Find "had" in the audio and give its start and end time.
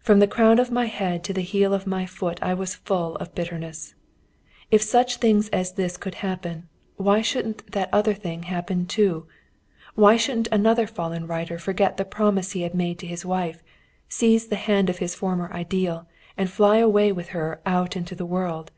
12.68-12.74